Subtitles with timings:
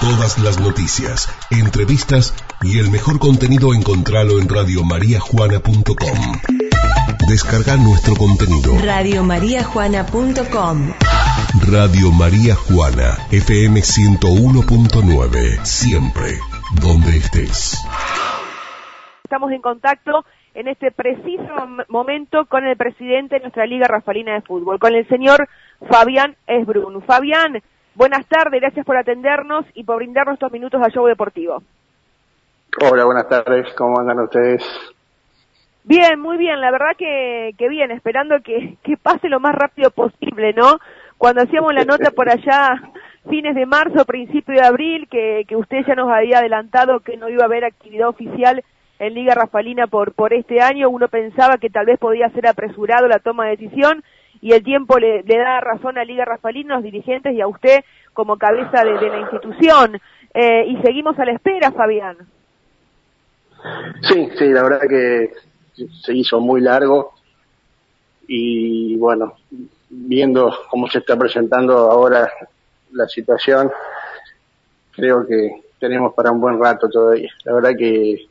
[0.00, 6.18] Todas las noticias, entrevistas y el mejor contenido encontralo en radiomariajuana.com.
[7.28, 8.78] Descarga nuestro contenido.
[8.80, 10.92] Radiomariajuana.com
[11.68, 16.38] Radio María Juana, FM 101.9, siempre,
[16.80, 17.84] donde estés.
[19.24, 20.24] Estamos en contacto
[20.54, 21.52] en este preciso
[21.88, 25.48] momento con el presidente de nuestra Liga Rafalina de Fútbol, con el señor
[25.90, 27.02] Fabián Esbrun.
[27.02, 27.60] Fabián,
[27.98, 31.62] buenas tardes, gracias por atendernos y por brindarnos estos minutos al show deportivo.
[32.80, 34.62] Hola, buenas tardes, ¿cómo andan ustedes?
[35.82, 39.90] Bien, muy bien, la verdad que, que bien, esperando que, que pase lo más rápido
[39.90, 40.78] posible, ¿no?
[41.16, 42.80] Cuando hacíamos la nota por allá,
[43.28, 47.28] fines de marzo, principio de abril, que, que usted ya nos había adelantado que no
[47.28, 48.62] iba a haber actividad oficial
[49.00, 53.08] en Liga Rafalina por, por este año, uno pensaba que tal vez podía ser apresurado
[53.08, 54.04] la toma de decisión
[54.40, 58.36] y el tiempo le, da razón a Liga Rafalina, los dirigentes y a usted como
[58.36, 60.00] cabeza de, de la institución.
[60.34, 62.16] Eh, y seguimos a la espera, Fabián.
[64.02, 65.32] Sí, sí, la verdad que
[66.02, 67.14] se hizo muy largo
[68.26, 69.34] y bueno,
[69.88, 72.30] viendo cómo se está presentando ahora
[72.92, 73.70] la situación,
[74.92, 77.30] creo que tenemos para un buen rato todavía.
[77.44, 78.26] La verdad que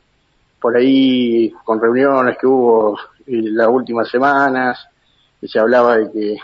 [0.60, 4.88] por ahí, con reuniones que hubo en las últimas semanas,
[5.46, 6.36] se hablaba de que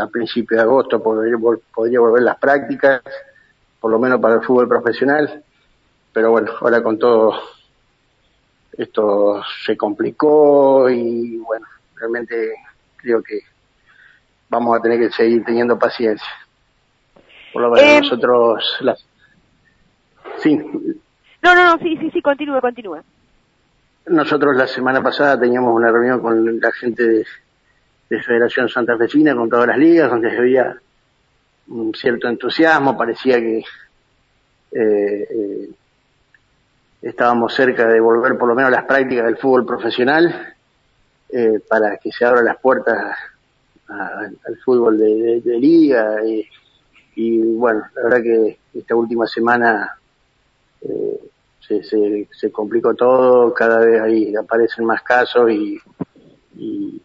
[0.00, 1.36] a principios de agosto podría,
[1.74, 3.02] podría volver las prácticas,
[3.80, 5.42] por lo menos para el fútbol profesional,
[6.12, 7.34] pero bueno, ahora con todo
[8.78, 12.54] esto se complicó y bueno, realmente
[12.96, 13.40] creo que
[14.48, 16.28] vamos a tener que seguir teniendo paciencia.
[17.52, 19.04] Por lo menos Eh, nosotros, las...
[20.38, 20.56] sí,
[21.42, 23.00] No, no, no, sí, sí, sí, continúe, continúe.
[24.06, 27.24] nosotros la semana pasada teníamos una reunión con la gente de,
[28.08, 30.76] de Federación Santa Fecina, con todas las ligas, donde veía
[31.68, 35.70] un cierto entusiasmo, parecía que eh, eh,
[37.02, 40.54] estábamos cerca de volver por lo menos las prácticas del fútbol profesional
[41.30, 43.16] eh, para que se abran las puertas
[43.88, 46.44] al fútbol de, de- de liga y,
[47.14, 49.96] y, bueno, la verdad que esta última semana
[50.82, 51.20] eh,
[51.60, 55.78] se, se, se complicó todo, cada vez ahí aparecen más casos y,
[56.56, 57.00] y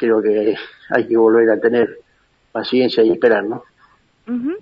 [0.00, 0.54] creo que
[0.90, 1.98] hay que volver a tener
[2.50, 3.62] paciencia y esperar, ¿no?
[4.26, 4.56] Ujú.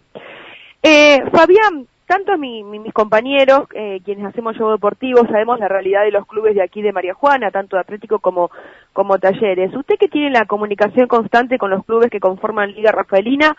[0.82, 6.04] eh, Fabián, tanto mi- mi- mis compañeros, eh, quienes hacemos show deportivo, sabemos la realidad
[6.04, 8.50] de los clubes de aquí de María Juana, tanto de Atlético como,
[8.92, 9.74] como Talleres.
[9.74, 13.56] Usted que tiene la comunicación constante con los clubes que conforman Liga Rafaelina,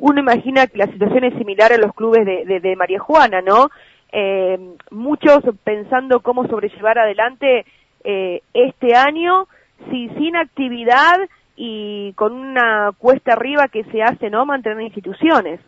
[0.00, 3.40] uno imagina que la situación es similar a los clubes de, de, de María Juana,
[3.40, 3.70] ¿no?
[4.10, 4.58] Eh,
[4.90, 7.64] muchos pensando cómo sobrellevar adelante
[8.04, 9.46] eh, este año
[9.90, 11.18] si, sin actividad
[11.56, 14.46] y con una cuesta arriba que se hace, ¿no?
[14.46, 15.60] Mantener instituciones.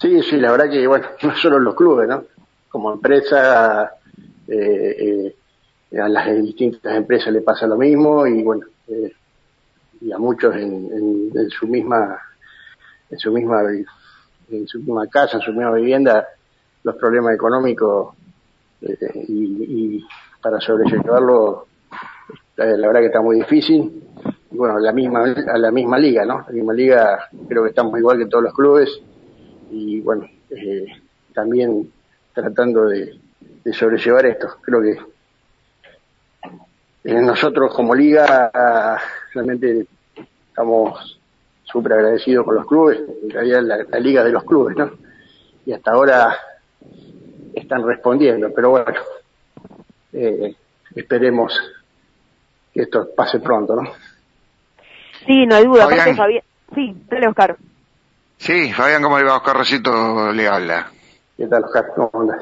[0.00, 2.24] Sí, sí, la verdad que, bueno, no solo los clubes, ¿no?
[2.68, 3.92] Como empresa,
[4.46, 5.34] eh,
[5.90, 9.12] eh, a las distintas empresas le pasa lo mismo y, bueno, eh,
[10.00, 12.18] y a muchos en, en, su misma,
[13.10, 13.62] en su misma,
[14.50, 16.26] en su misma casa, en su misma vivienda,
[16.84, 18.14] los problemas económicos
[18.82, 20.06] eh, y, y
[20.40, 21.67] para sobrellevarlo,
[22.66, 24.02] la verdad que está muy difícil.
[24.50, 26.44] Bueno, la misma, la misma liga, ¿no?
[26.46, 29.00] La misma liga, creo que estamos igual que todos los clubes
[29.70, 30.86] y bueno, eh,
[31.32, 31.92] también
[32.32, 33.18] tratando de,
[33.72, 34.48] sobrellevar esto.
[34.62, 34.98] Creo que
[37.04, 38.50] eh, nosotros como liga
[39.34, 39.86] realmente
[40.48, 41.20] estamos
[41.64, 44.90] súper agradecidos con los clubes, en realidad la, liga de los clubes, ¿no?
[45.66, 46.34] Y hasta ahora
[47.54, 49.00] están respondiendo, pero bueno,
[50.14, 50.56] eh,
[50.94, 51.52] esperemos
[52.72, 53.90] que esto pase pronto, ¿no?
[55.26, 55.84] Sí, no hay duda.
[55.84, 56.00] Fabián.
[56.00, 56.42] Aparte, Fabián.
[56.74, 57.56] Sí, dale, Oscar.
[58.38, 59.36] Sí, Fabián, ¿cómo le va?
[59.36, 60.90] Oscar Rosito le habla.
[61.36, 61.86] ¿Qué tal, Oscar?
[61.94, 62.40] ¿Cómo andas?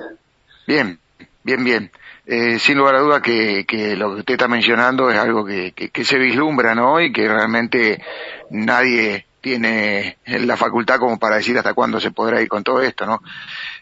[0.67, 0.99] Bien,
[1.43, 1.91] bien, bien.
[2.27, 5.73] Eh, sin lugar a duda que, que lo que usted está mencionando es algo que,
[5.73, 7.01] que, que se vislumbra, ¿no?
[7.01, 8.03] Y que realmente
[8.51, 13.07] nadie tiene la facultad como para decir hasta cuándo se podrá ir con todo esto,
[13.07, 13.23] ¿no?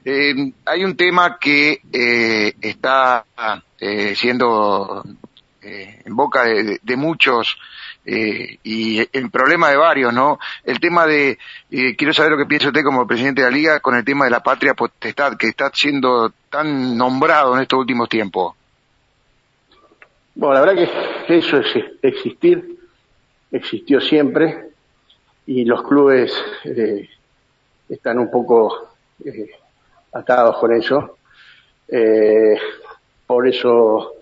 [0.04, 3.24] Eh, hay un tema que eh, está
[3.80, 5.02] eh, siendo
[5.64, 7.56] eh, en boca de, muchos
[8.04, 10.38] eh, y el problema de varios, ¿no?
[10.64, 11.38] El tema de,
[11.70, 14.26] eh, quiero saber lo que piensa usted como presidente de la liga con el tema
[14.26, 18.54] de la patria potestad, que está siendo tan nombrado en estos últimos tiempos.
[20.34, 20.88] Bueno, la verdad
[21.26, 21.66] que eso es
[22.02, 22.78] existir,
[23.50, 24.70] existió siempre
[25.46, 26.32] y los clubes
[27.88, 28.90] están un poco
[30.12, 31.16] atados con eso.
[33.26, 34.12] Por eso,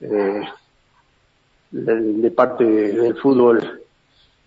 [0.00, 0.42] eh,
[1.70, 3.82] de, parte de- del fútbol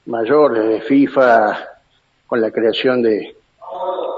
[0.06, 1.58] mayor, de FIFA,
[2.28, 3.36] con la creación de,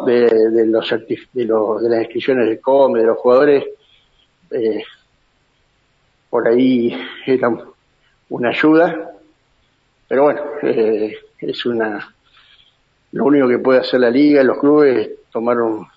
[0.05, 0.89] de, los,
[1.33, 3.65] de, los, de las inscripciones de COME, de los jugadores,
[4.51, 4.83] eh,
[6.29, 7.49] por ahí era
[8.29, 9.11] una ayuda,
[10.07, 12.13] pero bueno, eh, es una,
[13.11, 15.87] lo único que puede hacer la liga, los clubes, tomar un,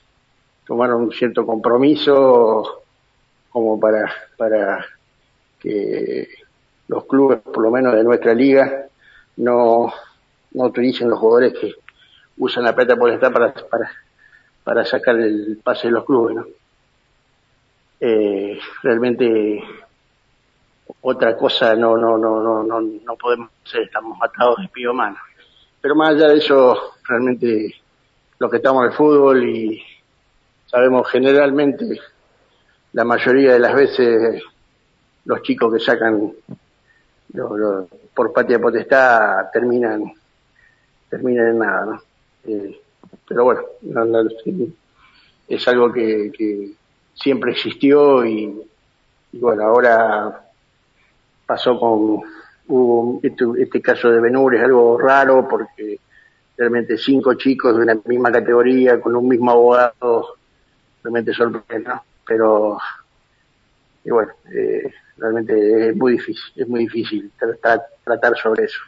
[0.66, 2.82] tomar un cierto compromiso
[3.50, 4.84] como para, para
[5.58, 6.28] que
[6.88, 8.86] los clubes, por lo menos de nuestra liga,
[9.36, 9.92] no,
[10.52, 11.74] no utilicen los jugadores que
[12.38, 13.90] usan la plata por estar para, para,
[14.64, 16.46] para sacar el pase de los clubes, ¿no?
[18.00, 19.60] Eh, realmente
[21.00, 25.16] otra cosa no, no, no, no, no, no podemos hacer, estamos atados de pío mano.
[25.80, 27.74] Pero más allá de eso, realmente
[28.38, 29.82] lo que estamos en el fútbol y
[30.66, 32.00] sabemos generalmente,
[32.92, 34.42] la mayoría de las veces,
[35.24, 36.32] los chicos que sacan
[38.14, 40.12] por patria potestad terminan
[41.08, 42.02] terminan en nada, ¿no?
[42.44, 42.80] Eh,
[43.26, 43.62] pero bueno,
[45.48, 46.72] es algo que, que
[47.14, 48.62] siempre existió y,
[49.32, 50.50] bueno, ahora
[51.46, 52.22] pasó con
[52.70, 55.98] hubo este, este, caso de Benur es algo raro porque
[56.54, 60.36] realmente cinco chicos de una misma categoría con un mismo abogado
[61.02, 62.02] realmente sorprende, ¿no?
[62.26, 62.78] Pero
[64.08, 68.80] y bueno, eh, realmente es muy difícil, es muy difícil tratar, tratar sobre eso.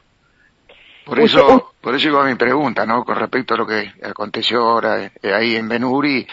[1.04, 3.04] Por eso, por eso iba mi pregunta, ¿no?
[3.04, 6.26] Con respecto a lo que aconteció ahora eh, ahí en Benuri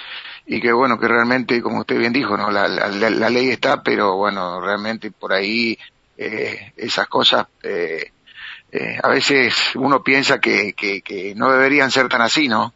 [0.45, 2.49] y que bueno, que realmente, como usted bien dijo, ¿no?
[2.49, 5.77] La, la, ley está, pero bueno, realmente por ahí
[6.17, 8.11] eh, esas cosas, eh,
[8.71, 12.71] eh, a veces uno piensa que, que, que, no deberían ser tan así, ¿no?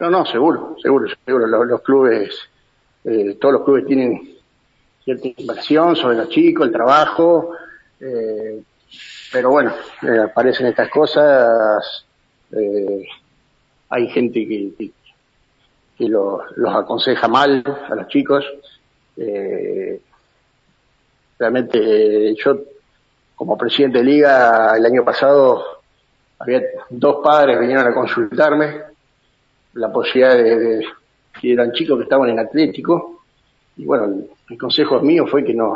[0.00, 1.46] No, no, seguro, seguro, seguro.
[1.46, 2.48] Los, los clubes,
[3.04, 4.32] eh, todos los clubes tienen
[5.04, 7.54] cierta inversión sobre los chicos, el trabajo,
[8.00, 8.62] eh,
[9.32, 9.72] pero bueno,
[10.02, 12.04] eh, aparecen estas cosas,
[12.52, 13.04] eh,
[13.88, 18.44] hay gente que, que, los aconseja mal a los chicos.
[21.38, 22.58] Realmente yo,
[23.36, 25.82] como presidente de liga, el año pasado
[26.38, 26.60] había
[26.90, 28.82] dos padres que vinieron a consultarme
[29.74, 30.84] la posibilidad de
[31.40, 33.22] que eran chicos que estaban en Atlético
[33.76, 35.74] y bueno, el, consejo mío fue que no,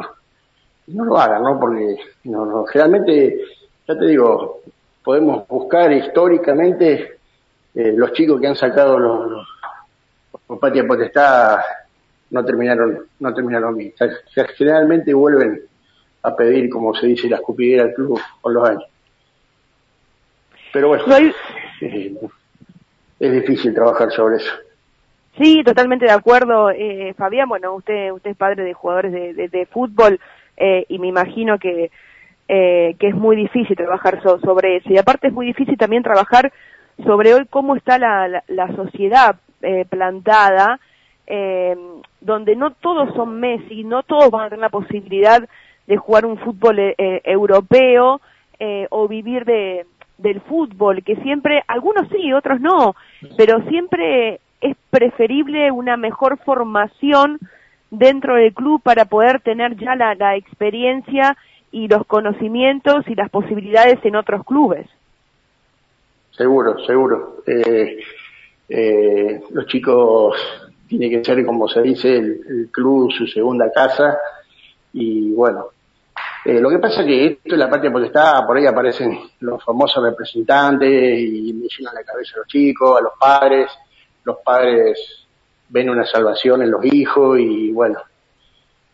[0.88, 1.58] no lo hagan, ¿no?
[1.58, 3.40] Porque no, no, generalmente,
[3.88, 4.60] ya te digo,
[5.02, 7.18] podemos buscar históricamente
[7.74, 9.46] eh, los chicos que han sacado los, los,
[10.48, 11.58] los patria potestad
[12.30, 13.94] no terminaron, no terminaron bien.
[14.56, 15.62] generalmente vuelven
[16.22, 18.84] a pedir, como se dice, la escupidera al club con los años.
[20.72, 21.04] Pero bueno,
[21.80, 22.14] eh,
[23.20, 24.52] es difícil trabajar sobre eso.
[25.38, 27.48] Sí, totalmente de acuerdo, eh, Fabián.
[27.48, 30.18] Bueno, usted usted es padre de jugadores de, de, fútbol
[30.56, 31.90] eh, y me imagino que
[32.48, 34.92] eh, que es muy difícil trabajar sobre eso.
[34.92, 36.52] Y aparte es muy difícil también trabajar
[37.04, 40.78] sobre hoy cómo está la, la, sociedad eh, plantada,
[41.26, 41.76] eh,
[42.20, 45.42] donde no todos son Messi, no todos van a tener la posibilidad
[45.88, 48.20] de jugar un fútbol europeo
[48.90, 49.86] o vivir de
[50.18, 52.96] del fútbol, que siempre, algunos sí, otros no,
[53.36, 57.38] pero siempre es preferible una mejor formación
[57.90, 61.36] dentro del club para poder tener ya la, la experiencia
[61.70, 64.86] y los conocimientos y las posibilidades en otros clubes.
[66.30, 67.42] Seguro, seguro.
[67.46, 67.98] Eh,
[68.68, 70.36] eh, los chicos
[70.88, 74.18] tienen que ser, como se dice, el, club su segunda casa
[74.92, 75.66] y bueno.
[76.44, 79.62] Eh, lo que pasa es que esto es la parte está por ahí aparecen los
[79.64, 83.68] famosos representantes y me llenan la cabeza a los chicos, a los padres,
[84.26, 84.98] los padres
[85.68, 88.00] ven una salvación en los hijos y bueno,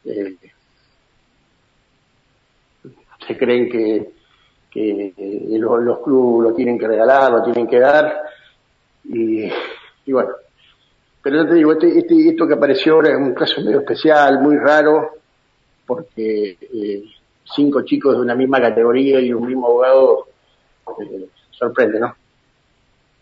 [0.05, 0.37] eh,
[3.27, 4.11] se creen que,
[4.71, 5.15] que
[5.59, 8.23] los, los, clubes lo tienen que regalar, lo tienen que dar
[9.05, 9.51] y,
[10.05, 10.33] y bueno.
[11.23, 14.41] Pero yo te digo, este, este, esto que apareció ahora es un caso medio especial,
[14.41, 15.13] muy raro,
[15.87, 17.05] porque eh,
[17.55, 20.27] cinco chicos de una misma categoría y un mismo abogado
[21.01, 22.15] eh, sorprende, ¿no?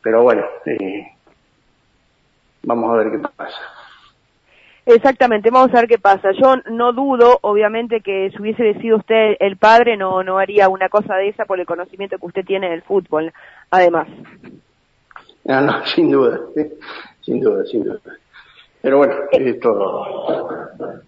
[0.03, 1.20] Pero bueno, eh,
[2.63, 3.59] vamos a ver qué pasa.
[4.87, 6.33] Exactamente, vamos a ver qué pasa.
[6.33, 10.89] Yo no dudo, obviamente, que si hubiese sido usted el padre, no, no haría una
[10.89, 13.33] cosa de esa por el conocimiento que usted tiene del fútbol,
[13.71, 14.09] además.
[15.45, 16.41] No, no, sin duda,
[17.21, 18.01] sin duda, sin duda.
[18.83, 19.51] Pero bueno, eh.
[19.51, 21.07] esto...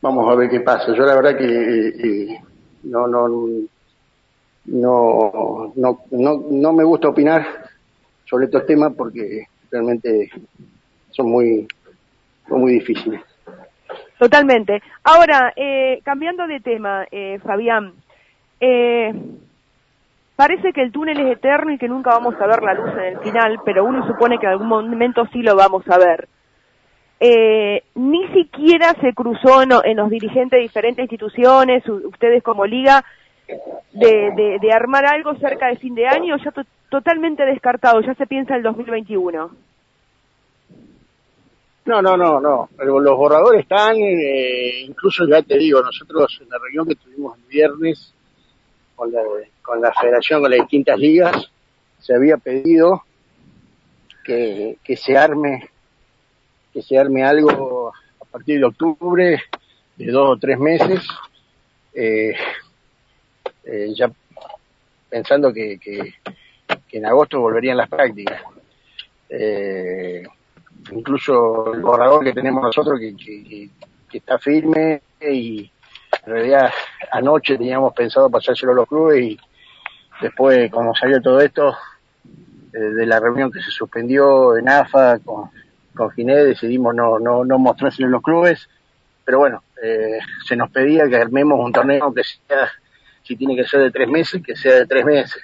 [0.00, 0.94] Vamos a ver qué pasa.
[0.94, 2.40] Yo la verdad que eh, eh,
[2.84, 3.28] no, no,
[4.66, 7.44] no, no, no, no me gusta opinar
[8.24, 10.30] sobre estos temas porque realmente
[11.10, 11.66] son muy,
[12.48, 13.20] son muy difíciles.
[14.18, 14.82] Totalmente.
[15.04, 17.92] Ahora, eh, cambiando de tema, eh, Fabián,
[18.60, 19.12] eh,
[20.34, 23.04] parece que el túnel es eterno y que nunca vamos a ver la luz en
[23.04, 26.28] el final, pero uno supone que en algún momento sí lo vamos a ver.
[27.20, 33.04] Eh, ni siquiera se cruzó en, los dirigentes de diferentes instituciones, ustedes como liga,
[33.92, 36.52] de, de, armar algo cerca de fin de año, ya
[36.88, 39.50] totalmente descartado, ya se piensa el 2021.
[41.86, 42.68] No, no, no, no.
[42.78, 47.44] Los borradores están, eh, incluso ya te digo, nosotros en la reunión que tuvimos el
[47.44, 48.12] viernes
[48.94, 49.22] con la,
[49.62, 51.50] con la federación, con las distintas ligas,
[51.98, 53.04] se había pedido
[54.22, 55.70] que, que se arme,
[56.74, 59.40] que se arme algo a partir de octubre,
[59.96, 61.08] de dos o tres meses,
[61.94, 62.34] eh,
[63.64, 64.10] eh, ya
[65.08, 66.14] pensando que, que,
[66.96, 68.40] en agosto volverían las prácticas.
[69.28, 70.22] Eh,
[70.92, 73.70] incluso el borrador que tenemos nosotros que, que,
[74.16, 75.70] está firme y
[76.24, 76.70] en realidad
[77.12, 79.38] anoche teníamos pensado pasárselo a los clubes y
[80.22, 81.76] después como salió todo esto
[82.72, 85.50] eh, de la reunión que se suspendió en AFA con,
[85.94, 88.68] con Ginés decidimos no, no, no mostrárselo a los clubes
[89.24, 92.70] pero bueno eh, se nos pedía que armemos un torneo que sea
[93.22, 95.42] si tiene que ser de tres meses que sea de tres meses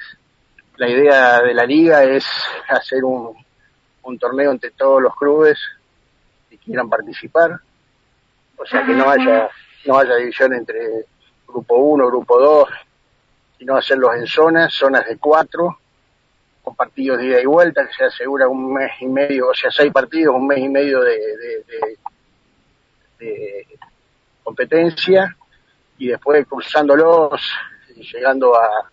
[0.77, 2.25] la idea de la liga es
[2.69, 3.37] hacer un,
[4.19, 5.59] torneo entre todos los clubes
[6.51, 7.59] que quieran participar.
[8.57, 9.49] O sea que no haya,
[9.87, 11.07] no haya división entre
[11.47, 12.69] grupo 1, grupo 2,
[13.59, 15.79] sino hacerlos en zonas, zonas de cuatro,
[16.63, 19.71] con partidos de ida y vuelta, que se asegura un mes y medio, o sea,
[19.71, 21.97] seis partidos, un mes y medio de, de,
[23.19, 23.67] de,
[24.43, 25.37] competencia,
[25.99, 27.41] y después cruzándolos,
[27.95, 28.91] y llegando a,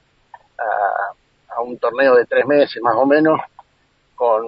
[0.57, 1.13] a,
[1.55, 3.39] a un torneo de tres meses más o menos,
[4.15, 4.45] con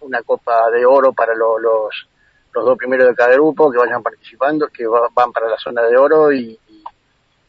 [0.00, 2.08] una copa de oro para los, los,
[2.52, 6.32] dos primeros de cada grupo que vayan participando, que van para la zona de oro
[6.32, 6.58] y,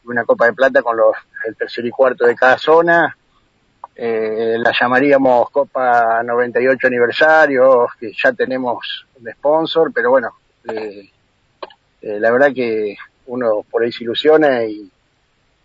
[0.04, 1.14] una copa de plata con los,
[1.46, 3.16] el tercer y cuarto de cada zona.
[3.94, 10.30] Eh, la llamaríamos Copa 98 aniversario, que ya tenemos un sponsor, pero bueno,
[10.68, 11.10] eh,
[12.00, 12.96] eh, la verdad que
[13.26, 14.90] uno por ahí se ilusiona y,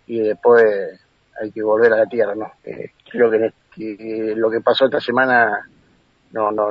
[0.06, 1.00] y después
[1.40, 2.52] hay que volver a la tierra, ¿no?
[3.10, 5.68] creo que que lo que pasó esta semana
[6.32, 6.70] no, no,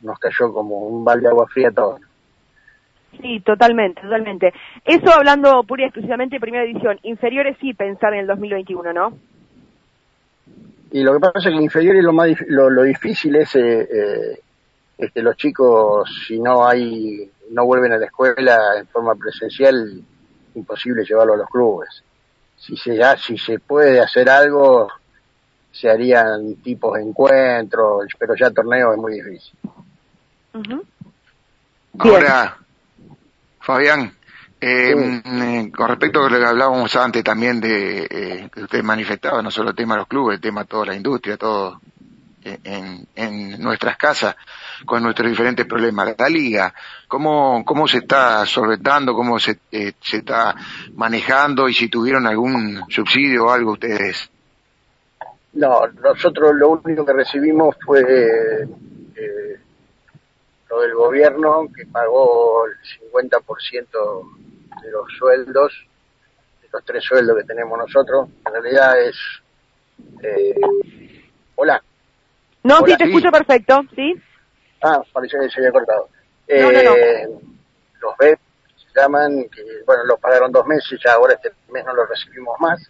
[0.00, 1.98] nos cayó como un balde de agua fría todo.
[3.20, 4.52] Sí, totalmente, totalmente.
[4.84, 6.98] Eso hablando pura y exclusivamente de primera edición.
[7.02, 9.18] Inferiores sí pensar en el 2021, ¿no?
[10.92, 14.40] Y lo que pasa es que inferiores lo más lo, lo difícil es, eh, eh,
[14.98, 20.02] es que los chicos, si no hay, no vuelven a la escuela en forma presencial,
[20.54, 22.02] imposible llevarlo a los clubes.
[22.60, 24.88] Si se, ya, si se puede hacer algo,
[25.72, 29.58] se harían tipos de encuentros, pero ya torneo es muy difícil.
[31.98, 32.58] Ahora,
[33.60, 34.14] Fabián,
[34.60, 39.42] eh, mm, con respecto a lo que hablábamos antes también de eh, que usted manifestaba,
[39.42, 41.99] no solo el tema de los clubes, el tema de toda la industria, todo eh,
[42.42, 44.36] en, en nuestras casas,
[44.86, 46.14] con nuestros diferentes problemas.
[46.18, 46.74] La liga,
[47.08, 50.54] ¿cómo, cómo se está solventando, cómo se, se está
[50.94, 54.30] manejando y si tuvieron algún subsidio o algo ustedes?
[55.52, 59.56] No, nosotros lo único que recibimos fue eh,
[60.68, 62.74] lo del gobierno que pagó el
[63.12, 65.72] 50% de los sueldos,
[66.62, 68.28] de los tres sueldos que tenemos nosotros.
[68.46, 69.16] En realidad es...
[70.22, 70.60] Eh,
[71.56, 71.82] hola.
[72.62, 74.14] No, sí, te escucho perfecto, ¿sí?
[74.82, 76.08] Ah, parecía que se había cortado.
[76.46, 77.26] Eh,
[78.00, 78.38] Los B
[78.76, 82.58] se llaman, que bueno, los pagaron dos meses, ya ahora este mes no los recibimos
[82.60, 82.80] más.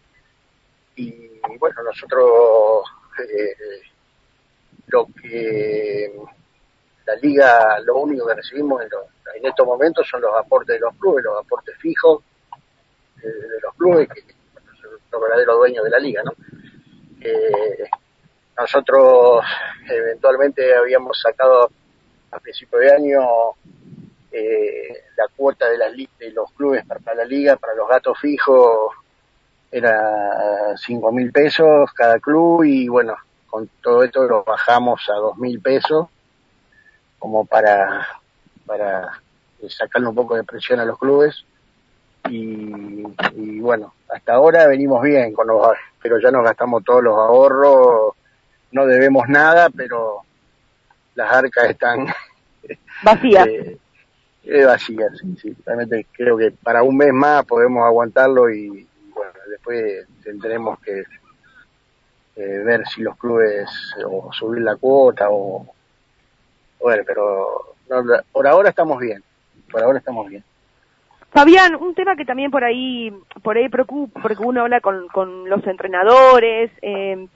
[0.96, 2.84] Y bueno, nosotros
[3.18, 3.82] eh,
[4.88, 6.12] lo que
[7.06, 11.24] la liga, lo único que recibimos en, estos momentos son los aportes de los clubes,
[11.24, 12.22] los aportes fijos
[13.22, 14.20] eh, de los clubes, que
[14.80, 16.32] son los verdaderos dueños de la liga, ¿no?
[17.20, 17.88] Eh,
[18.56, 19.44] nosotros
[19.88, 21.70] eventualmente habíamos sacado
[22.30, 23.20] a principio de año
[24.32, 28.94] la cuota de, las, de los clubes para la liga, para los gatos fijos,
[29.70, 33.14] era cinco mil pesos cada club y bueno,
[33.48, 36.08] con todo esto lo bajamos a dos mil pesos
[37.18, 38.06] como para,
[38.66, 39.20] para
[39.68, 41.44] sacarle un poco de presión a los clubes
[42.28, 43.02] y,
[43.34, 48.14] y bueno, hasta ahora venimos bien con los, pero ya nos gastamos todos los ahorros,
[48.72, 50.22] no debemos nada, pero
[51.14, 52.06] las arcas están
[53.02, 53.48] vacías.
[54.42, 55.56] Eh, vacías, sí, sí.
[55.66, 61.04] Realmente creo que para un mes más podemos aguantarlo y, bueno, después tendremos que
[62.36, 63.68] eh, ver si los clubes
[64.02, 65.66] o subir la cuota o
[66.80, 67.74] bueno, pero
[68.32, 69.22] por ahora estamos bien,
[69.70, 70.42] por ahora estamos bien.
[71.32, 73.12] Fabián, un tema que también por ahí,
[73.42, 77.28] por ahí preocupa, porque uno habla con, con los entrenadores, eh,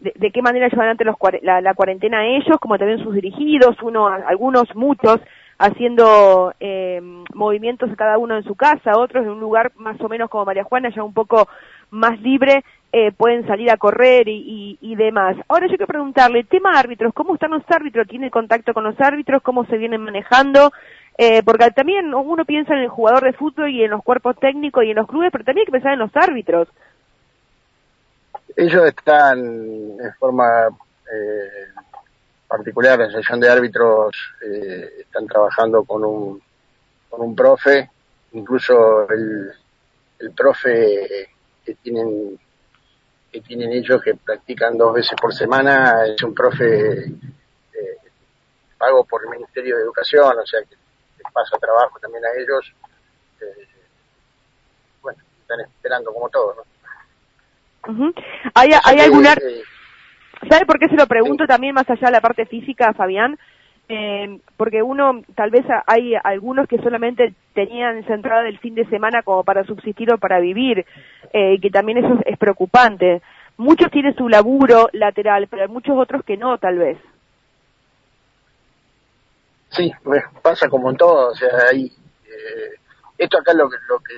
[0.00, 4.06] de, qué manera llevan ante los, la, la, cuarentena ellos, como también sus dirigidos, uno,
[4.06, 5.20] algunos, muchos,
[5.58, 7.00] haciendo eh,
[7.32, 10.64] movimientos cada uno en su casa, otros en un lugar más o menos como María
[10.64, 11.48] Juana, ya un poco
[11.90, 15.36] más libre, eh, pueden salir a correr y, demás.
[15.48, 18.06] Ahora yo quiero preguntarle, tema árbitros, ¿cómo están los árbitros?
[18.06, 19.42] ¿Tiene contacto con los árbitros?
[19.42, 20.72] ¿Cómo se vienen manejando?
[21.18, 24.84] Eh, porque también uno piensa en el jugador de fútbol y en los cuerpos técnicos
[24.84, 26.68] y en los clubes, pero también hay que pensar en los árbitros.
[28.56, 31.68] Ellos están en forma eh,
[32.46, 36.42] particular, la asociación de árbitros eh, están trabajando con un,
[37.10, 37.90] con un profe,
[38.32, 39.52] incluso el,
[40.20, 41.28] el profe
[41.64, 42.38] que tienen
[43.32, 47.98] que tienen ellos que practican dos veces por semana es un profe eh,
[48.78, 50.76] pago por el Ministerio de Educación, o sea que
[51.32, 52.72] pasa trabajo también a ellos.
[53.40, 53.66] Eh,
[55.02, 56.73] bueno, están esperando como todo, ¿no?
[58.54, 59.34] ¿Hay, hay alguna...
[60.48, 63.38] ¿Sabe por qué se lo pregunto también más allá de la parte física, Fabián?
[63.86, 68.86] Eh, porque uno, tal vez hay algunos que solamente tenían esa entrada del fin de
[68.86, 70.86] semana como para subsistir o para vivir,
[71.32, 73.20] eh, que también eso es, preocupante.
[73.56, 76.98] Muchos tienen su laburo lateral, pero hay muchos otros que no, tal vez.
[79.68, 79.92] Sí,
[80.40, 82.74] pasa como en todo, o sea, hay, eh,
[83.18, 84.14] esto acá lo que, lo que,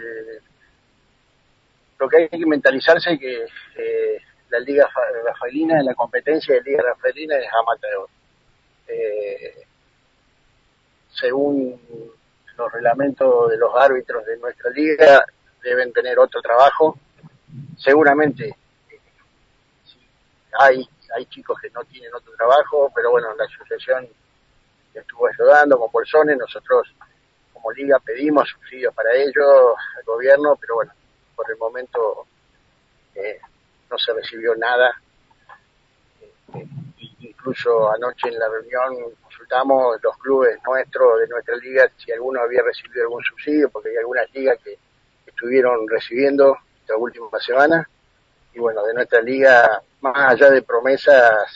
[1.99, 4.19] lo que hay que mentalizarse que eh,
[4.51, 4.89] la Liga
[5.25, 8.07] Rafaelina, la competencia de Liga Rafaelina es amateur.
[8.89, 9.67] Eh,
[11.13, 11.81] según
[12.57, 15.25] los reglamentos de los árbitros de nuestra liga,
[15.63, 16.99] deben tener otro trabajo.
[17.79, 18.55] Seguramente
[20.59, 24.09] hay, hay chicos que no tienen otro trabajo, pero bueno, la asociación
[24.95, 26.95] estuvo ayudando con bolsones, nosotros
[27.53, 30.93] como liga pedimos subsidios para ellos al gobierno, pero bueno,
[31.37, 32.27] por el momento
[33.15, 33.39] eh,
[33.91, 34.91] no se recibió nada.
[36.55, 36.67] Eh,
[37.21, 42.63] incluso anoche en la reunión consultamos los clubes nuestros de nuestra liga si alguno había
[42.63, 44.79] recibido algún subsidio, porque hay algunas ligas que
[45.27, 47.89] estuvieron recibiendo esta última semana.
[48.55, 51.47] Y bueno, de nuestra liga, más allá de promesas,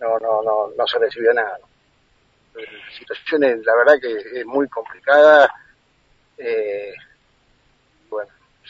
[0.00, 1.58] no, no, no, no se recibió nada.
[2.54, 5.48] La situación es, la verdad que es muy complicada.
[6.36, 6.92] Eh,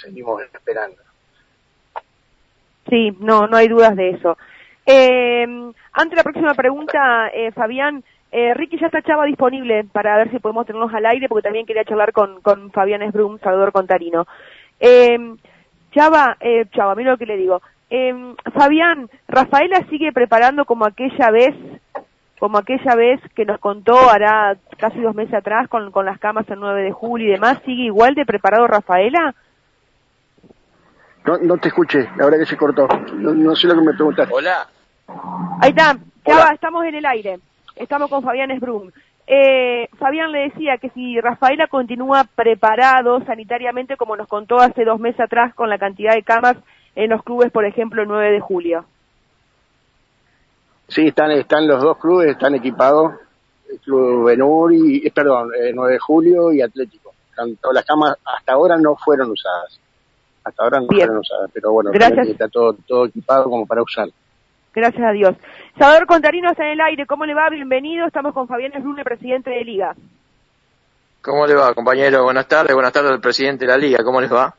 [0.00, 0.96] seguimos esperando.
[2.88, 4.38] Sí, no, no hay dudas de eso.
[4.86, 5.44] Eh,
[5.92, 10.30] antes de la próxima pregunta, eh, Fabián, eh, Ricky ya está Chava disponible para ver
[10.30, 14.26] si podemos tenernos al aire, porque también quería charlar con, con Fabián Esbrum, Salvador Contarino.
[14.80, 15.18] Eh,
[15.92, 17.62] Chava, eh, Chava, mira lo que le digo.
[17.90, 21.54] Eh, Fabián, Rafaela sigue preparando como aquella vez,
[22.38, 26.48] como aquella vez que nos contó hará casi dos meses atrás con, con las camas
[26.50, 29.34] el 9 de julio y demás, ¿sigue igual de preparado Rafaela?
[31.28, 32.88] No, no te escuché, la verdad que se cortó.
[33.18, 34.32] No, sé lo que me preguntaste.
[34.32, 34.66] Hola.
[35.60, 37.38] Ahí está, ya estamos en el aire.
[37.76, 38.90] Estamos con Fabián Esbrum.
[39.26, 44.98] Eh, Fabián le decía que si Rafaela continúa preparado sanitariamente, como nos contó hace dos
[45.00, 46.56] meses atrás, con la cantidad de camas
[46.94, 48.86] en los clubes, por ejemplo, el 9 de julio.
[50.86, 53.12] Sí, están, están los dos clubes, están equipados,
[53.70, 57.12] el Club Benur y, eh, perdón, el eh, 9 de julio y Atlético.
[57.74, 59.78] Las camas hasta ahora no fueron usadas
[60.48, 64.08] hasta ahora no usadas, pero bueno, está todo, todo equipado como para usar.
[64.74, 65.34] Gracias a Dios.
[65.78, 67.48] Salvador Contarino está en el aire, ¿cómo le va?
[67.50, 69.94] Bienvenido, estamos con Fabián Esbrune, presidente de Liga.
[71.22, 72.24] ¿Cómo le va, compañero?
[72.24, 74.54] Buenas tardes, buenas tardes al presidente de la Liga, ¿cómo les va?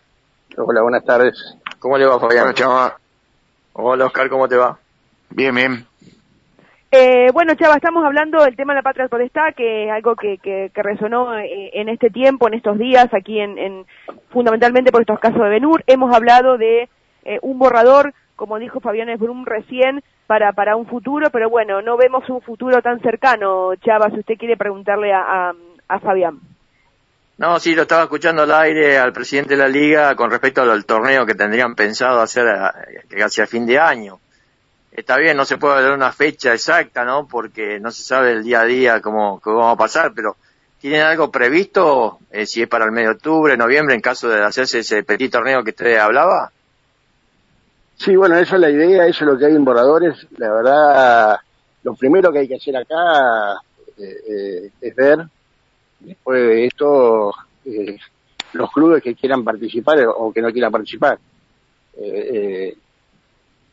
[0.57, 1.35] Hola, buenas tardes.
[1.79, 2.45] ¿Cómo le va, Fabián?
[2.45, 2.97] Hola, chava.
[3.73, 4.77] Hola, Oscar, ¿cómo te va?
[5.29, 5.88] Bien, bien.
[6.91, 10.71] Eh, bueno, Chava, estamos hablando del tema de la patria potestad, que es algo que,
[10.73, 13.85] resonó eh, en este tiempo, en estos días, aquí en, en
[14.31, 15.83] fundamentalmente por estos casos de Benur.
[15.85, 16.89] Hemos hablado de
[17.25, 21.95] eh, un borrador, como dijo Fabián Esbrum recién, para, para un futuro, pero bueno, no
[21.95, 25.53] vemos un futuro tan cercano, Chava, si usted quiere preguntarle a,
[25.87, 26.39] a, Fabián.
[27.37, 30.85] No, sí, lo estaba escuchando al aire al presidente de la liga con respecto al,
[30.85, 32.47] torneo que tendrían pensado hacer
[33.23, 34.19] hacia fin de año
[34.99, 37.27] está bien, no se puede dar una fecha exacta, ¿no?
[37.27, 40.37] Porque no se sabe el día a día cómo, cómo va a pasar, pero
[40.79, 42.19] ¿tienen algo previsto?
[42.31, 45.31] Eh, si es para el mes de octubre, noviembre, en caso de hacerse ese petit
[45.31, 46.51] torneo que usted hablaba.
[47.97, 50.25] Sí, bueno, esa es la idea, eso es lo que hay en Borradores.
[50.37, 51.39] La verdad,
[51.83, 53.61] lo primero que hay que hacer acá
[53.97, 55.25] eh, eh, es ver,
[55.99, 57.33] después de esto,
[58.53, 61.19] los clubes que quieran participar o que no quieran participar.
[61.97, 62.75] Eh,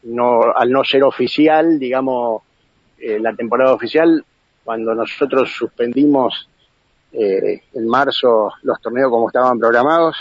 [0.06, 2.42] no, al no ser oficial, digamos,
[2.98, 4.24] eh, la temporada oficial,
[4.64, 6.48] cuando nosotros suspendimos
[7.12, 10.16] eh, en marzo los torneos como estaban programados,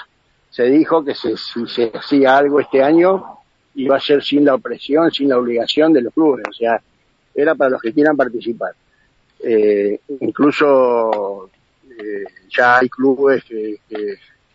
[0.49, 1.35] se dijo que si
[1.67, 3.39] se hacía algo este año
[3.75, 6.81] iba a ser sin la opresión, sin la obligación de los clubes, o sea,
[7.33, 8.73] era para los que quieran participar.
[9.43, 11.49] Eh, incluso
[11.89, 12.23] eh,
[12.55, 13.79] ya hay clubes que,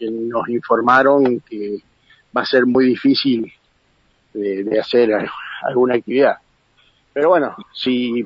[0.00, 1.76] nos informaron que
[2.34, 3.52] va a ser muy difícil
[4.32, 5.10] de, hacer
[5.62, 6.36] alguna actividad.
[7.12, 8.24] Pero bueno, si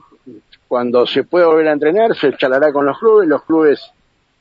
[0.68, 3.90] cuando se pueda volver a entrenar, se charlará con los clubes, los clubes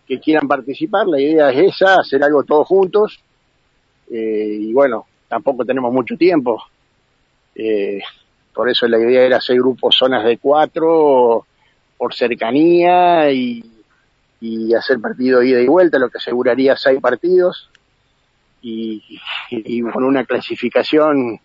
[0.08, 3.20] que quieran participar, la idea es esa, hacer algo todos juntos,
[4.12, 6.62] eh, y bueno, tampoco tenemos mucho tiempo,
[7.56, 8.02] eh,
[8.54, 11.46] por eso la idea era hacer grupos zonas de cuatro,
[11.98, 13.64] por cercanía y,
[14.42, 17.70] y hacer partido ida y vuelta, lo que aseguraría seis partidos
[18.64, 21.40] y, con una clasificación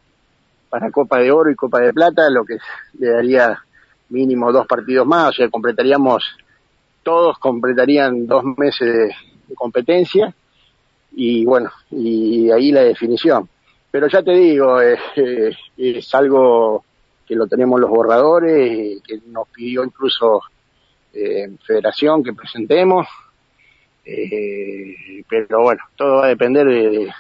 [0.68, 2.59] para Copa de Oro y Copa de Plata, lo que
[2.98, 3.62] le daría
[4.11, 6.24] mínimo dos partidos más, o sea, completaríamos,
[7.02, 9.14] todos completarían dos meses
[9.46, 10.35] de, competencia
[11.12, 13.48] y bueno, y ahí la definición.
[13.90, 16.85] Pero ya te digo, eh, eh, es algo
[17.26, 20.42] que lo tenemos los borradores, que nos pidió incluso
[21.12, 23.07] eh, Federación que presentemos,
[24.04, 27.11] eh, pero bueno, todo va a depender de,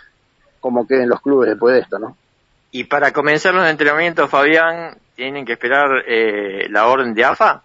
[0.60, 2.16] cómo queden los clubes después de esto, ¿no?
[2.70, 7.62] Y para comenzar los entrenamientos, Fabián, ¿tienen que esperar eh, la orden de AFA?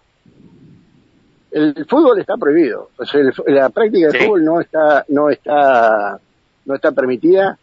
[1.50, 6.18] El fútbol está prohibido, o sea, la práctica del fútbol no está, no está,
[6.64, 7.56] no está permitida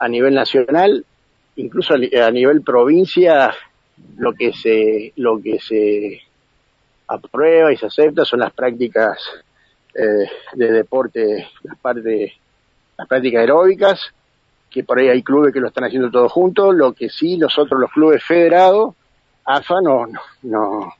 [0.00, 1.04] a nivel nacional,
[1.54, 3.54] incluso a nivel provincia
[4.16, 6.22] lo que se lo que se
[7.06, 9.18] aprueba y se acepta son las prácticas
[9.94, 12.32] eh, de deporte, las partes,
[12.96, 14.12] las prácticas aeróbicas,
[14.70, 17.58] que por ahí hay clubes que lo están haciendo todos juntos, lo que sí los
[17.58, 18.94] otros, los clubes federados,
[19.44, 20.06] AFA no,
[20.42, 20.94] no,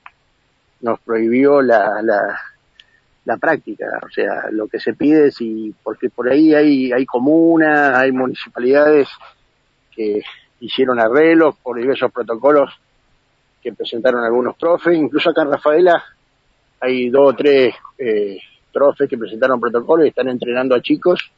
[0.80, 2.38] nos prohibió la, la,
[3.24, 7.96] la práctica, o sea, lo que se pide y porque por ahí hay, hay comunas,
[7.96, 9.09] hay municipalidades
[9.94, 10.22] que
[10.61, 12.70] hicieron arreglos por diversos protocolos
[13.62, 16.04] que presentaron algunos profes, incluso acá en Rafaela
[16.80, 18.38] hay dos o tres eh,
[18.72, 21.30] profes que presentaron protocolos y están entrenando a chicos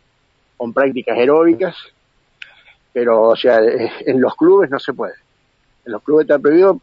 [0.56, 1.76] con prácticas aeróbicas,
[2.92, 3.60] pero o sea,
[4.06, 5.14] en los clubes no se puede.
[5.84, 6.80] En los clubes está prohibido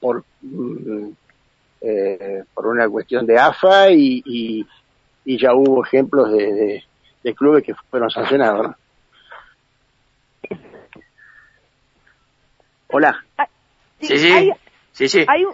[0.00, 1.08] por mm,
[1.82, 4.22] eh, por una cuestión de AFA y,
[5.24, 6.84] y, ya hubo ejemplos de,
[7.22, 8.74] de, clubes que fueron sancionados.
[12.88, 13.24] Hola.
[13.38, 13.48] Ah,
[14.00, 14.52] sí, sí.
[14.92, 15.24] Sí, sí.
[15.28, 15.44] Hay,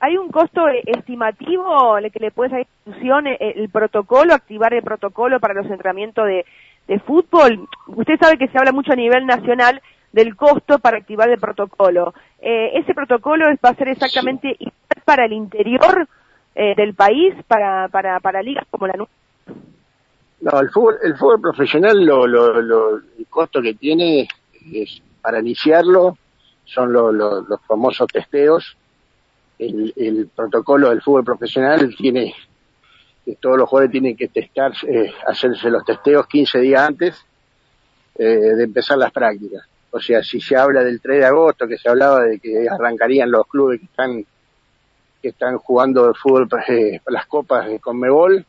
[0.00, 5.40] hay un costo estimativo que le puede dar institución eh, el, protocolo, activar el protocolo
[5.40, 6.44] para los entrenamientos de,
[6.86, 7.66] de fútbol.
[7.86, 9.80] Usted sabe que se habla mucho a nivel nacional
[10.12, 12.14] del costo para activar el protocolo.
[12.40, 16.08] Eh, ¿Ese protocolo va a ser exactamente igual para el interior
[16.54, 19.16] eh, del país, para, para, para ligas como la nuestra?
[20.40, 24.28] No, el fútbol, el fútbol profesional, lo, lo, lo, el costo que tiene
[24.72, 26.18] es para iniciarlo
[26.64, 28.76] son los famosos testeos.
[29.58, 32.34] El, el, protocolo del fútbol profesional tiene
[33.24, 37.26] que todos los jugadores tienen que testar, eh, hacerse los testeos 15 días antes
[38.16, 39.66] eh, de empezar las prácticas.
[39.90, 43.30] O sea, si se habla del 3 de agosto, que se hablaba de que arrancarían
[43.30, 44.24] los clubes que están
[45.22, 48.44] que están jugando el fútbol eh, las copas de Conmebol,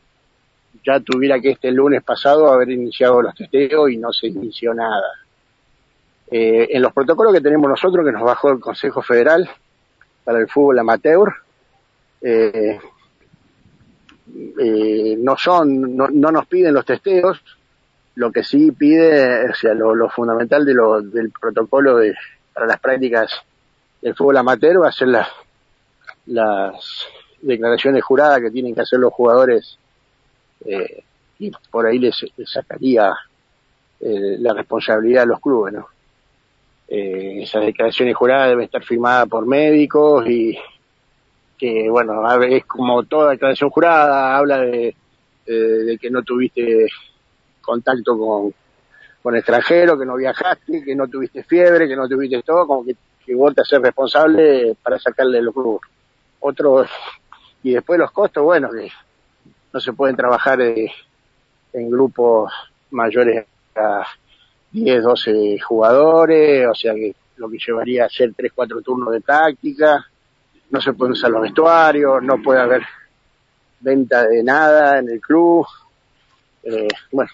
[0.84, 5.08] ya tuviera que este lunes pasado haber iniciado los testeos y no se inició nada.
[6.30, 9.48] Eh, en los protocolos que tenemos nosotros, que nos bajó el Consejo Federal
[10.28, 11.32] para el fútbol amateur,
[12.20, 12.78] eh,
[14.60, 17.42] eh, no son, no, nos piden los testeos,
[18.16, 22.14] lo que sí pide, o sea, lo, fundamental de lo, del protocolo de,
[22.52, 23.32] para las prácticas
[24.02, 25.28] del fútbol amateur va a ser las,
[26.26, 26.74] las
[27.40, 29.78] declaraciones juradas que tienen que hacer los jugadores
[31.38, 33.14] y por ahí les, sacaría
[34.00, 35.88] la responsabilidad a los clubes, ¿no?
[36.88, 40.58] Eh, esas declaraciones juradas deben estar firmadas por médicos y
[41.58, 44.94] que, bueno, es como toda declaración jurada, habla de,
[45.44, 46.86] que no tuviste
[47.60, 48.54] contacto con,
[49.22, 52.96] con extranjero, que no viajaste, que no tuviste fiebre, que no tuviste todo, como que,
[53.26, 55.88] que vos te haces responsable para sacarle los grupos.
[56.40, 56.88] Otros,
[57.62, 58.90] y después los costos, bueno, que
[59.72, 60.90] no se pueden trabajar eh,
[61.72, 62.52] en grupos
[62.90, 64.06] mayores a
[64.72, 69.20] 10, 12 jugadores, o sea que lo que llevaría a ser 3, 4 turnos de
[69.20, 70.04] táctica,
[70.70, 72.82] no se pueden usar los vestuarios, no puede haber
[73.80, 75.66] venta de nada en el club,
[76.64, 77.30] eh, bueno,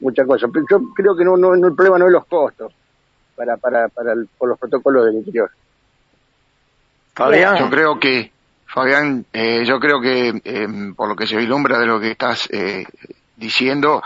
[0.00, 0.50] muchas cosas.
[0.52, 2.72] Pero yo creo que no, no, el problema no es los costos
[3.34, 5.50] para, para, para por los protocolos del interior.
[7.14, 8.32] Fabián, yo creo que
[8.66, 12.48] Fabián, eh, yo creo que em, por lo que se vislumbra de lo que estás
[12.50, 12.84] eh,
[13.36, 14.02] diciendo,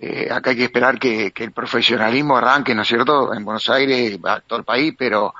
[0.00, 4.18] eh, acá hay que esperar que, el profesionalismo arranque, ¿no es cierto?, en Buenos Aires,
[4.24, 5.34] a todo el país, pero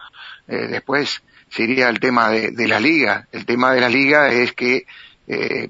[0.46, 3.26] después sería el tema de, la liga.
[3.32, 4.86] El tema de la liga es que,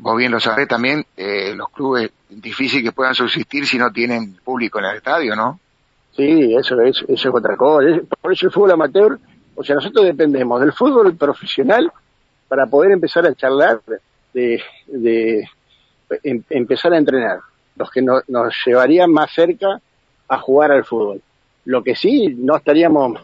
[0.00, 4.78] vos bien lo sabés también, los clubes difícil que puedan subsistir si no tienen público
[4.78, 5.58] en el estadio, ¿no?
[6.16, 7.86] Sí, eso es, eso es otra cosa.
[8.20, 9.18] Por eso el fútbol amateur,
[9.54, 11.92] o sea, nosotros dependemos del fútbol profesional
[12.48, 13.80] para poder empezar a charlar
[14.32, 15.48] de, de
[16.22, 17.40] em, empezar a entrenar,
[17.76, 19.80] los que nos llevarían más cerca
[20.28, 21.20] a jugar al fútbol.
[21.64, 23.20] Lo que sí, no estaríamos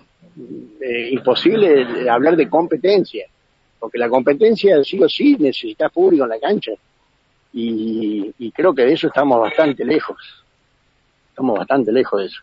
[0.80, 3.26] eh, imposible hablar de competencia,
[3.78, 6.72] porque la competencia sí o sí necesita público en la cancha.
[7.52, 10.44] Y, y creo que de eso estamos bastante lejos.
[11.28, 12.40] Estamos bastante lejos de eso.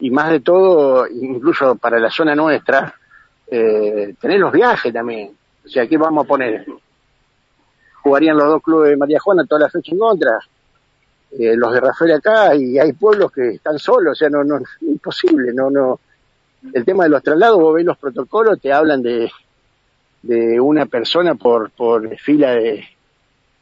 [0.00, 2.94] Y más de todo, incluso para la zona nuestra,
[3.46, 5.30] eh, tener los viajes también.
[5.64, 6.66] O sea, ¿qué vamos a poner?
[8.04, 10.38] Jugarían los dos clubes de María Juana toda la fecha en contra.
[11.38, 14.60] Eh, los de Rafael acá y hay pueblos que están solos, o sea, no, no,
[14.82, 15.98] imposible, no, no.
[16.72, 19.30] El tema de los traslados, vos ves los protocolos, te hablan de,
[20.22, 22.84] de una persona por, por fila de,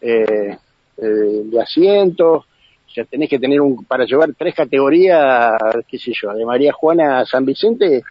[0.00, 0.58] eh,
[0.96, 5.52] de asientos, o sea, tenés que tener un, para llevar tres categorías,
[5.88, 8.02] qué sé yo, de María Juana a San Vicente,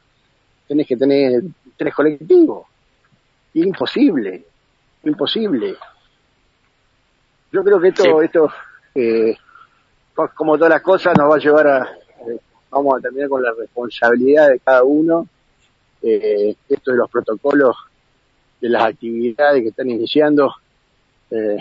[0.67, 1.44] tenés que tener
[1.78, 2.65] tres colectivos.
[3.54, 4.46] Imposible,
[5.04, 5.76] imposible.
[7.52, 8.50] Yo creo que esto, esto
[8.96, 9.36] eh,
[10.36, 11.84] como todas las cosas, nos va a llevar a,
[12.28, 15.28] eh, vamos a terminar con la responsabilidad de cada uno,
[16.02, 17.76] eh, esto de los protocolos,
[18.62, 20.54] de las actividades que están iniciando.
[21.30, 21.58] Eh,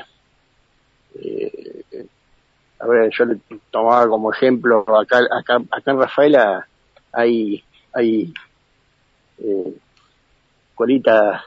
[1.17, 2.07] eh,
[2.79, 3.39] a ver, yo le
[3.71, 6.67] tomaba como ejemplo, acá, acá, acá en Rafaela
[7.13, 8.33] hay, hay
[9.39, 9.75] eh,
[10.75, 11.43] colitas,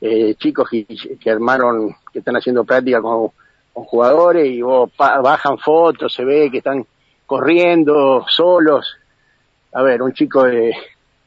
[0.00, 0.86] eh, chicos que,
[1.20, 3.30] que, armaron, que están haciendo práctica con,
[3.72, 6.86] con jugadores y vos bajan fotos, se ve que están
[7.26, 8.96] corriendo solos.
[9.72, 10.72] A ver, un chico de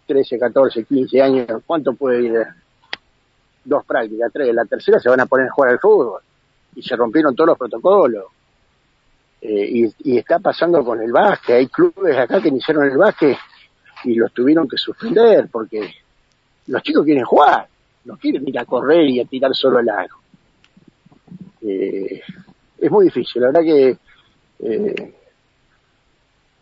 [0.06, 2.46] 13, 14, 15 años, ¿cuánto puede ir?
[3.64, 4.54] Dos prácticas, tres.
[4.54, 6.22] La tercera se van a poner a jugar al fútbol.
[6.76, 8.26] Y se rompieron todos los protocolos.
[9.42, 11.56] Eh, y, y, está pasando con el básquet.
[11.56, 13.38] Hay clubes acá que iniciaron el básquet
[14.04, 15.94] y los tuvieron que suspender porque
[16.68, 17.68] los chicos quieren jugar,
[18.06, 20.16] no quieren ir a correr y a tirar solo el aro.
[21.62, 22.22] Eh,
[22.86, 23.98] es muy difícil, la verdad que
[24.60, 25.14] eh,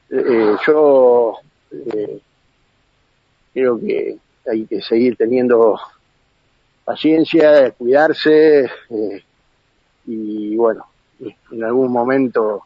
[0.09, 1.33] eh, yo
[1.71, 2.21] eh,
[3.53, 5.79] creo que hay que seguir teniendo
[6.85, 9.23] paciencia, cuidarse eh,
[10.05, 10.85] y bueno,
[11.51, 12.63] en algún momento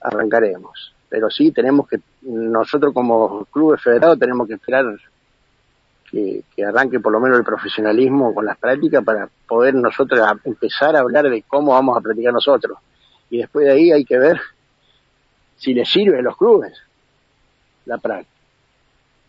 [0.00, 0.94] arrancaremos.
[1.08, 4.84] Pero sí tenemos que, nosotros como clubes federados tenemos que esperar
[6.10, 11.00] que, arranque por lo menos el profesionalismo con las prácticas para poder nosotros empezar a
[11.00, 12.78] hablar de cómo vamos a practicar nosotros.
[13.30, 14.40] Y después de ahí hay que ver
[15.56, 16.72] si les sirve a los clubes
[17.84, 18.30] la práctica.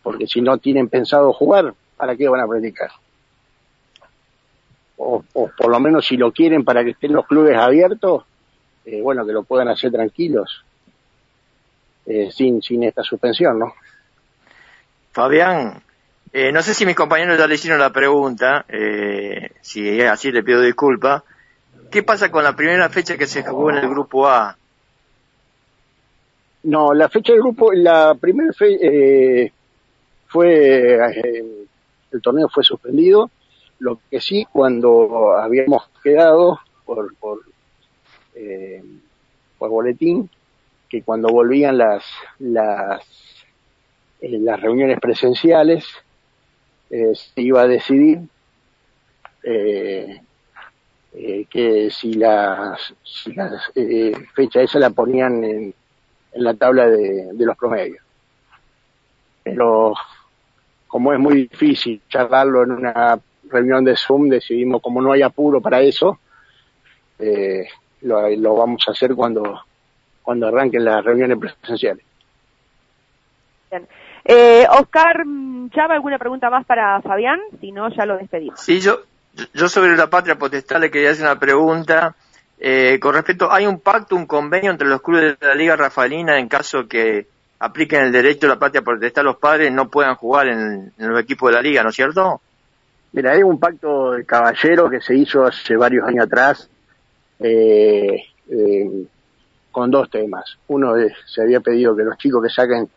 [0.02, 2.90] Porque si no tienen pensado jugar, ¿para qué van a practicar?
[4.96, 8.24] O, por lo menos si lo quieren para que estén los clubes abiertos,
[8.84, 10.64] eh, bueno, que lo puedan hacer tranquilos,
[12.06, 13.72] eh, sin, sin esta suspensión, ¿no?
[15.12, 15.82] Fabián,
[16.32, 20.42] eh, no sé si mis compañeros ya le hicieron la pregunta, eh, si así le
[20.42, 21.22] pido disculpas.
[21.90, 24.56] ¿Qué pasa con la primera fecha que se jugó en el grupo A?
[26.62, 29.52] No, la fecha del grupo, la primera fecha eh,
[30.28, 31.44] fue, eh,
[32.12, 33.30] el torneo fue suspendido.
[33.80, 37.40] Lo que sí, cuando habíamos quedado por, por,
[38.34, 38.84] eh,
[39.58, 40.28] por boletín,
[40.88, 42.04] que cuando volvían las,
[42.38, 43.02] las,
[44.20, 45.86] eh, las reuniones presenciales,
[46.90, 48.20] eh, se iba a decidir
[49.42, 50.20] eh,
[51.12, 55.74] eh, que si las, si las eh, fechas esas la ponían en,
[56.32, 58.02] en la tabla de, de, los promedios.
[59.42, 59.94] Pero
[60.86, 65.60] como es muy difícil charlarlo en una reunión de Zoom, decidimos, como no hay apuro
[65.60, 66.20] para eso,
[67.18, 67.66] eh,
[68.02, 69.62] lo, lo vamos a hacer cuando,
[70.22, 72.04] cuando arranquen las reuniones presenciales.
[73.70, 73.86] Bien.
[74.24, 75.24] Eh, Oscar
[75.70, 77.40] Chava, ¿alguna pregunta más para Fabián?
[77.60, 78.60] Si no, ya lo despedimos.
[78.60, 79.00] Sí, yo,
[79.54, 82.14] yo sobre la patria potestad le quería hacer una pregunta.
[82.58, 86.38] Eh, con respecto, ¿hay un pacto, un convenio entre los clubes de la Liga Rafaelina
[86.38, 87.26] en caso que
[87.58, 91.20] apliquen el derecho a la patria potestad los padres no puedan jugar en, en, los
[91.20, 92.40] equipos de la Liga, ¿no es cierto?
[93.12, 96.68] Mira, hay un pacto de caballero que se hizo hace varios años atrás
[97.40, 99.06] eh, eh,
[99.72, 100.58] con dos temas.
[100.68, 102.88] Uno es, se había pedido que los chicos que saquen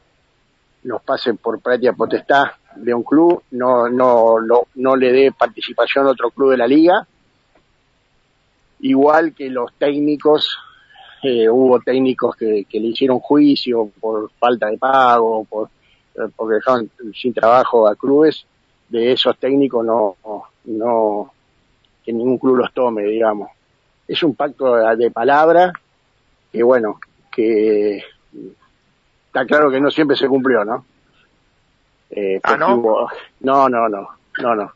[0.84, 6.08] los pasen por práctica potestad de un club no, no, no, no le dé participación
[6.08, 7.08] a otro club de la liga.
[8.82, 10.58] Igual que los técnicos,
[11.24, 15.70] eh, hubo técnicos que, que le hicieron juicio por falta de pago, por,
[16.16, 18.46] eh, porque dejaron sin trabajo a clubes,
[18.90, 20.18] de esos técnicos no,
[20.66, 21.32] no,
[22.04, 23.50] que ningún club los tome, digamos.
[24.08, 25.72] Es un pacto de palabra
[26.52, 27.00] que bueno,
[27.32, 28.04] que
[29.34, 30.86] está claro que no siempre se cumplió, ¿no?
[32.12, 33.10] Eh, ah, no?
[33.40, 34.72] no, no, no, no, no.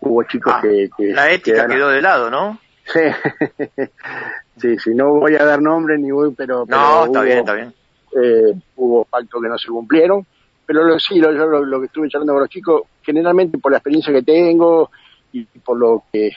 [0.00, 2.58] Hubo chicos ah, que, La ética quedó de lado, ¿no?
[2.84, 3.00] Sí,
[4.58, 6.66] sí, sí, no voy a dar nombre ni voy, pero...
[6.68, 7.72] No, está bien, está bien.
[8.12, 10.26] Eh, hubo pactos que no se cumplieron,
[10.66, 14.12] pero lo, sí, lo, lo, que estuve charlando con los chicos, generalmente por la experiencia
[14.12, 14.90] que tengo
[15.32, 16.30] y por lo que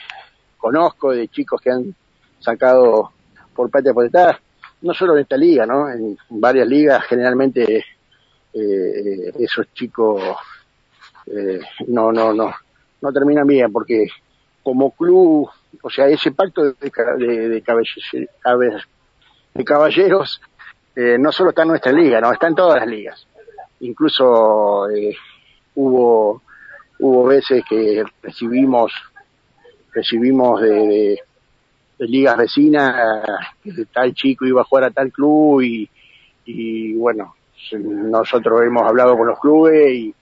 [0.56, 1.94] conozco de chicos que han
[2.40, 3.12] sacado
[3.54, 4.36] por patria potestad,
[4.82, 5.90] no solo en esta liga, ¿no?
[5.90, 7.84] En varias ligas generalmente
[8.54, 10.22] eh, esos chicos
[11.26, 12.54] eh, no, no, no,
[13.00, 14.08] no terminan bien porque
[14.62, 15.48] como club,
[15.82, 16.74] o sea, ese pacto de,
[17.18, 17.48] de,
[19.54, 20.40] de, caballeros
[20.94, 23.26] eh, no solo está en nuestra liga, no, está en todas las ligas.
[23.80, 25.16] Incluso eh,
[25.74, 26.42] hubo
[27.00, 28.92] hubo veces que recibimos
[29.92, 31.22] recibimos de, de
[31.98, 33.24] ligas vecinas,
[33.62, 35.88] que tal chico iba a jugar a tal club y,
[36.44, 37.34] y bueno,
[37.72, 40.14] nosotros hemos hablado con los clubes y,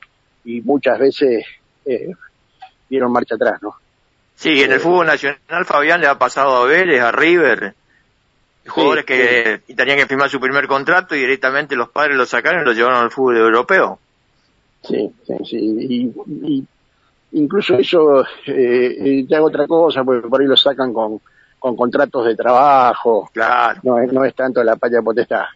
[0.45, 1.45] y muchas veces
[1.85, 2.11] eh,
[2.89, 3.75] dieron marcha atrás, ¿no?
[4.35, 7.75] Sí, en el eh, fútbol nacional Fabián le ha pasado a Vélez, a River,
[8.67, 12.65] jugadores que tenían que firmar su primer contrato y directamente los padres lo sacaron y
[12.65, 13.99] lo llevaron al fútbol europeo.
[14.83, 15.57] Sí, sí, sí.
[15.57, 16.13] Y,
[16.47, 16.67] y
[17.33, 21.21] incluso eso eh, ya otra cosa, porque por ahí lo sacan con
[21.67, 23.29] con contratos de trabajo.
[23.33, 23.81] Claro.
[23.83, 25.47] No es, no es tanto la patria potestad.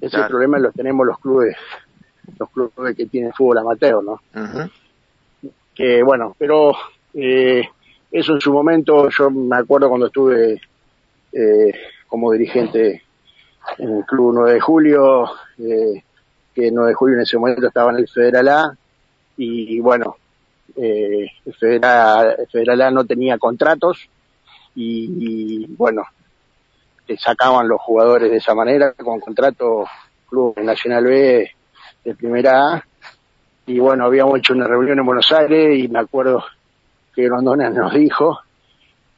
[0.00, 1.54] Ese problema lo tenemos los clubes,
[2.38, 4.18] los clubes que tienen fútbol amateur, ¿no?
[5.74, 6.72] Que bueno, pero
[7.12, 7.68] eh,
[8.10, 10.58] eso en su momento, yo me acuerdo cuando estuve
[11.32, 11.72] eh,
[12.06, 13.02] como dirigente
[13.76, 16.02] en el Club 9 de Julio, eh,
[16.54, 18.78] que 9 de Julio en ese momento estaba en el Federal A,
[19.36, 20.16] y, bueno,
[20.76, 24.08] eh, el Federal, el Federal A no tenía contratos,
[24.74, 26.02] y, bueno,
[27.18, 29.86] sacaban los jugadores de esa manera con contrato
[30.28, 31.50] Club Nacional B
[32.04, 32.84] de primera A.
[33.66, 36.44] Y bueno, habíamos hecho una reunión en Buenos Aires y me acuerdo
[37.14, 38.38] que Rondona nos dijo,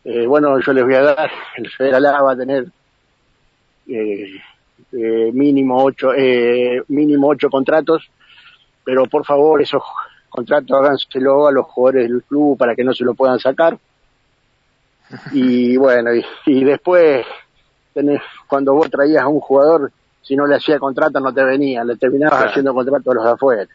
[0.04, 2.66] eh, bueno, yo les voy a dar, el Federal A va a tener
[3.86, 4.40] eh,
[4.92, 8.10] eh, mínimo ocho, eh, mínimo ocho contratos,
[8.84, 9.82] pero por favor esos
[10.28, 13.78] contratos háganselo a los jugadores del club para que no se lo puedan sacar
[15.32, 16.10] y bueno,
[16.46, 17.26] y, después,
[17.92, 19.92] tenés, cuando vos traías a un jugador,
[20.22, 23.30] si no le hacía contrato no te venía, le terminabas haciendo contrato a los de
[23.30, 23.68] afuera.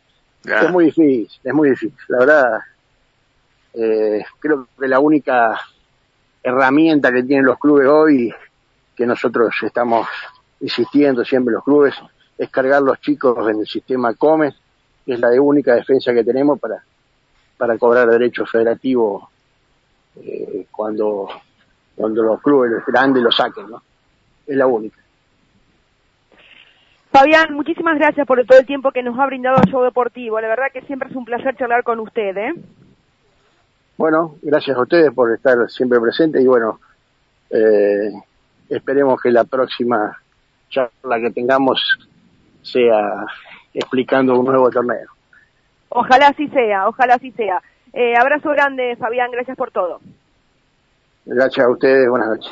[0.44, 1.98] Es muy difícil, es muy difícil.
[2.08, 2.60] La verdad,
[3.74, 5.60] eh, creo que la única
[6.44, 8.34] herramienta que tienen los clubes hoy,
[8.96, 10.08] que nosotros estamos
[10.62, 11.96] insistiendo siempre los clubes,
[12.38, 14.56] es cargar los chicos en el sistema COMES,
[15.06, 16.84] que es la única defensa que tenemos para,
[17.58, 19.24] para cobrar derechos federativos
[20.22, 21.28] eh, cuando,
[21.96, 23.82] cuando los clubes grandes lo saquen, ¿no?
[24.46, 24.98] Es la única.
[27.12, 30.40] Fabián, muchísimas gracias por todo el tiempo que nos ha brindado el show deportivo.
[30.42, 32.54] La verdad que siempre es un placer charlar con usted, ¿eh?
[33.98, 36.80] Bueno, gracias a ustedes por estar siempre presentes y bueno,
[37.50, 38.12] eh,
[38.68, 40.18] esperemos que la próxima
[40.70, 41.80] charla que tengamos
[42.62, 43.26] sea
[43.74, 45.08] explicando un nuevo torneo.
[45.90, 47.62] Ojalá así sea, ojalá así sea.
[47.98, 50.02] Eh, abrazo grande, Fabián, gracias por todo.
[51.26, 52.52] Gracias a ustedes, buenas noches.